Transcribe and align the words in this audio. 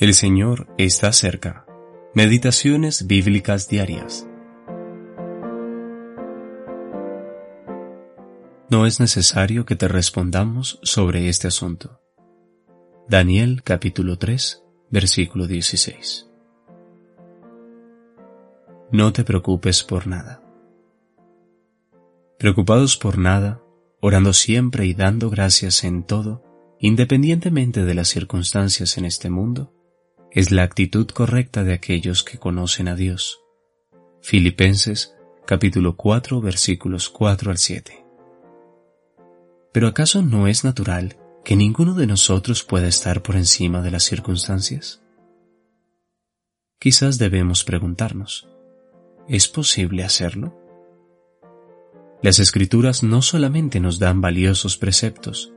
El 0.00 0.14
Señor 0.14 0.68
está 0.78 1.12
cerca. 1.12 1.66
Meditaciones 2.14 3.08
bíblicas 3.08 3.68
diarias. 3.68 4.28
No 8.70 8.86
es 8.86 9.00
necesario 9.00 9.66
que 9.66 9.74
te 9.74 9.88
respondamos 9.88 10.78
sobre 10.84 11.28
este 11.28 11.48
asunto. 11.48 12.00
Daniel 13.08 13.64
capítulo 13.64 14.18
3, 14.18 14.62
versículo 14.88 15.48
16. 15.48 16.30
No 18.92 19.12
te 19.12 19.24
preocupes 19.24 19.82
por 19.82 20.06
nada. 20.06 20.44
Preocupados 22.38 22.96
por 22.96 23.18
nada, 23.18 23.60
orando 24.00 24.32
siempre 24.32 24.86
y 24.86 24.94
dando 24.94 25.28
gracias 25.28 25.82
en 25.82 26.04
todo, 26.04 26.44
independientemente 26.78 27.84
de 27.84 27.94
las 27.94 28.06
circunstancias 28.06 28.96
en 28.96 29.04
este 29.04 29.28
mundo, 29.28 29.74
es 30.30 30.50
la 30.50 30.62
actitud 30.62 31.06
correcta 31.08 31.64
de 31.64 31.72
aquellos 31.72 32.22
que 32.22 32.38
conocen 32.38 32.88
a 32.88 32.94
Dios. 32.94 33.40
Filipenses 34.20 35.14
capítulo 35.46 35.96
4 35.96 36.40
versículos 36.42 37.08
4 37.08 37.50
al 37.50 37.56
7. 37.56 38.04
Pero 39.72 39.88
¿acaso 39.88 40.20
no 40.22 40.46
es 40.46 40.64
natural 40.64 41.16
que 41.44 41.56
ninguno 41.56 41.94
de 41.94 42.06
nosotros 42.06 42.62
pueda 42.62 42.88
estar 42.88 43.22
por 43.22 43.36
encima 43.36 43.80
de 43.80 43.90
las 43.90 44.02
circunstancias? 44.02 45.02
Quizás 46.78 47.16
debemos 47.18 47.64
preguntarnos, 47.64 48.48
¿es 49.28 49.48
posible 49.48 50.04
hacerlo? 50.04 50.54
Las 52.22 52.38
escrituras 52.38 53.02
no 53.02 53.22
solamente 53.22 53.80
nos 53.80 53.98
dan 53.98 54.20
valiosos 54.20 54.76
preceptos, 54.76 55.54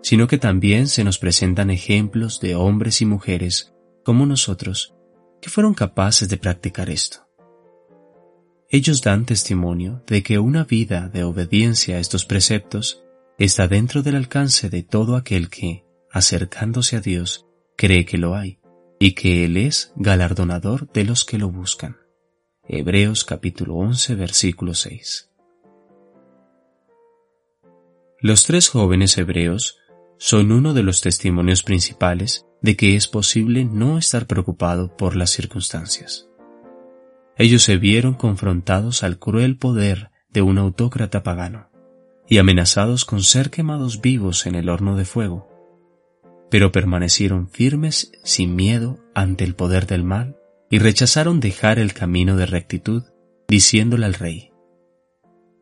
sino 0.00 0.28
que 0.28 0.38
también 0.38 0.88
se 0.88 1.04
nos 1.04 1.18
presentan 1.18 1.70
ejemplos 1.70 2.40
de 2.40 2.54
hombres 2.54 3.02
y 3.02 3.06
mujeres 3.06 3.73
como 4.04 4.26
nosotros 4.26 4.94
que 5.40 5.50
fueron 5.50 5.74
capaces 5.74 6.28
de 6.28 6.36
practicar 6.36 6.88
esto. 6.88 7.26
Ellos 8.70 9.02
dan 9.02 9.26
testimonio 9.26 10.02
de 10.06 10.22
que 10.22 10.38
una 10.38 10.64
vida 10.64 11.08
de 11.08 11.24
obediencia 11.24 11.96
a 11.96 11.98
estos 12.00 12.24
preceptos 12.24 13.02
está 13.38 13.68
dentro 13.68 14.02
del 14.02 14.16
alcance 14.16 14.70
de 14.70 14.82
todo 14.82 15.16
aquel 15.16 15.48
que, 15.50 15.84
acercándose 16.10 16.96
a 16.96 17.00
Dios, 17.00 17.46
cree 17.76 18.04
que 18.04 18.18
lo 18.18 18.34
hay 18.34 18.58
y 18.98 19.12
que 19.12 19.44
Él 19.44 19.56
es 19.56 19.92
galardonador 19.96 20.90
de 20.92 21.04
los 21.04 21.24
que 21.24 21.38
lo 21.38 21.50
buscan. 21.50 21.96
Hebreos 22.66 23.24
capítulo 23.24 23.74
11 23.74 24.14
versículo 24.14 24.74
6. 24.74 25.30
Los 28.20 28.44
tres 28.44 28.70
jóvenes 28.70 29.18
hebreos 29.18 29.76
son 30.16 30.50
uno 30.50 30.72
de 30.72 30.82
los 30.82 31.02
testimonios 31.02 31.62
principales 31.62 32.46
de 32.64 32.76
que 32.76 32.96
es 32.96 33.08
posible 33.08 33.66
no 33.66 33.98
estar 33.98 34.26
preocupado 34.26 34.96
por 34.96 35.16
las 35.16 35.28
circunstancias. 35.28 36.30
Ellos 37.36 37.62
se 37.62 37.76
vieron 37.76 38.14
confrontados 38.14 39.02
al 39.02 39.18
cruel 39.18 39.58
poder 39.58 40.10
de 40.30 40.40
un 40.40 40.56
autócrata 40.56 41.22
pagano 41.22 41.68
y 42.26 42.38
amenazados 42.38 43.04
con 43.04 43.22
ser 43.22 43.50
quemados 43.50 44.00
vivos 44.00 44.46
en 44.46 44.54
el 44.54 44.70
horno 44.70 44.96
de 44.96 45.04
fuego, 45.04 45.46
pero 46.50 46.72
permanecieron 46.72 47.50
firmes 47.50 48.12
sin 48.24 48.56
miedo 48.56 48.98
ante 49.14 49.44
el 49.44 49.54
poder 49.54 49.86
del 49.86 50.02
mal 50.02 50.38
y 50.70 50.78
rechazaron 50.78 51.40
dejar 51.40 51.78
el 51.78 51.92
camino 51.92 52.34
de 52.34 52.46
rectitud, 52.46 53.02
diciéndole 53.46 54.06
al 54.06 54.14
rey, 54.14 54.52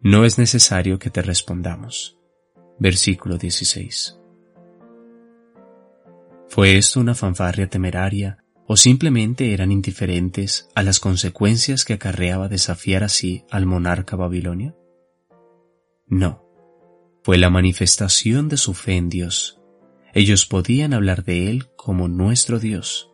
No 0.00 0.24
es 0.24 0.38
necesario 0.38 0.98
que 0.98 1.10
te 1.10 1.20
respondamos. 1.20 2.16
Versículo 2.78 3.36
16. 3.36 4.18
¿Fue 6.56 6.78
esto 6.78 7.00
una 7.00 7.14
fanfarria 7.14 7.68
temeraria 7.68 8.38
o 8.66 8.78
simplemente 8.78 9.52
eran 9.52 9.70
indiferentes 9.70 10.70
a 10.74 10.82
las 10.82 11.00
consecuencias 11.00 11.84
que 11.84 11.92
acarreaba 11.92 12.48
desafiar 12.48 13.04
así 13.04 13.44
al 13.50 13.66
monarca 13.66 14.16
babilonio? 14.16 14.74
No, 16.06 16.48
fue 17.22 17.36
la 17.36 17.50
manifestación 17.50 18.48
de 18.48 18.56
su 18.56 18.72
fe 18.72 18.96
en 18.96 19.10
Dios. 19.10 19.60
Ellos 20.14 20.46
podían 20.46 20.94
hablar 20.94 21.24
de 21.24 21.50
Él 21.50 21.66
como 21.76 22.08
nuestro 22.08 22.58
Dios, 22.58 23.10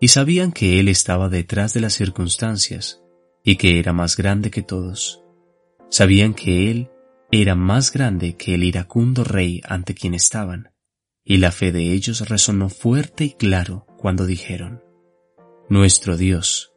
y 0.00 0.08
sabían 0.08 0.50
que 0.50 0.80
Él 0.80 0.88
estaba 0.88 1.28
detrás 1.28 1.74
de 1.74 1.82
las 1.82 1.92
circunstancias 1.92 3.02
y 3.44 3.56
que 3.56 3.78
era 3.78 3.92
más 3.92 4.16
grande 4.16 4.50
que 4.50 4.62
todos. 4.62 5.22
Sabían 5.90 6.32
que 6.32 6.70
Él 6.70 6.88
era 7.30 7.54
más 7.56 7.92
grande 7.92 8.38
que 8.38 8.54
el 8.54 8.64
iracundo 8.64 9.22
rey 9.22 9.60
ante 9.66 9.94
quien 9.94 10.14
estaban, 10.14 10.69
y 11.30 11.36
la 11.36 11.52
fe 11.52 11.70
de 11.70 11.92
ellos 11.92 12.28
resonó 12.28 12.68
fuerte 12.68 13.22
y 13.22 13.30
claro 13.34 13.86
cuando 13.96 14.26
dijeron, 14.26 14.82
Nuestro 15.68 16.16
Dios 16.16 16.74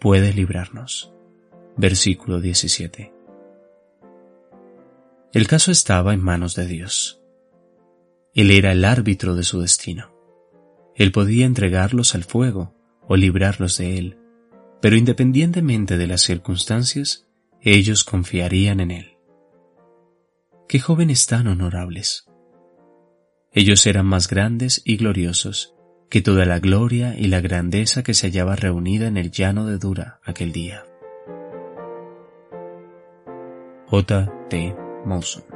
puede 0.00 0.32
librarnos. 0.32 1.14
Versículo 1.76 2.40
17. 2.40 3.14
El 5.32 5.46
caso 5.46 5.70
estaba 5.70 6.12
en 6.12 6.20
manos 6.20 6.56
de 6.56 6.66
Dios. 6.66 7.22
Él 8.34 8.50
era 8.50 8.72
el 8.72 8.84
árbitro 8.84 9.36
de 9.36 9.44
su 9.44 9.60
destino. 9.60 10.12
Él 10.96 11.12
podía 11.12 11.46
entregarlos 11.46 12.16
al 12.16 12.24
fuego 12.24 12.74
o 13.06 13.14
librarlos 13.14 13.78
de 13.78 13.96
él, 13.96 14.18
pero 14.82 14.96
independientemente 14.96 15.98
de 15.98 16.08
las 16.08 16.22
circunstancias, 16.22 17.28
ellos 17.60 18.02
confiarían 18.02 18.80
en 18.80 18.90
él. 18.90 19.18
Qué 20.66 20.80
jóvenes 20.80 21.26
tan 21.26 21.46
honorables. 21.46 22.26
Ellos 23.56 23.86
eran 23.86 24.06
más 24.06 24.28
grandes 24.28 24.82
y 24.84 24.96
gloriosos 24.96 25.74
que 26.10 26.20
toda 26.20 26.44
la 26.44 26.58
gloria 26.58 27.14
y 27.16 27.28
la 27.28 27.40
grandeza 27.40 28.02
que 28.02 28.12
se 28.12 28.26
hallaba 28.26 28.56
reunida 28.56 29.06
en 29.06 29.16
el 29.16 29.30
llano 29.30 29.64
de 29.64 29.78
Dura 29.78 30.20
aquel 30.24 30.50
día. 30.50 30.84
J. 33.86 34.32
T. 34.50 34.76
Molson 35.06 35.53